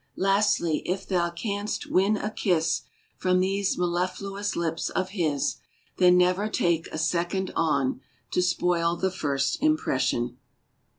[0.17, 2.81] Lastly, if thou canst win a kiss
[3.17, 5.57] From those mellifluous lips of His,
[5.97, 8.01] Then never take a second on,
[8.31, 10.39] To spoil the first impression.